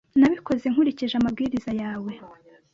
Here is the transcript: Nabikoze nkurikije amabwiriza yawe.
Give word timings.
Nabikoze 0.19 0.65
nkurikije 0.71 1.15
amabwiriza 1.17 1.71
yawe. 1.81 2.11